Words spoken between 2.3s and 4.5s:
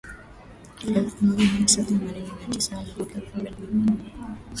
na tisa hadi mwaka elfu mbili na kumi na